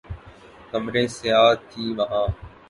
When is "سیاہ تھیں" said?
1.17-1.91